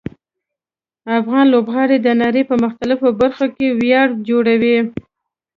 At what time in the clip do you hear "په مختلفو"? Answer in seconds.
2.49-3.07